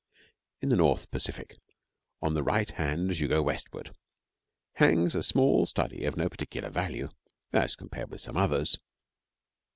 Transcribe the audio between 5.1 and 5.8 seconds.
a small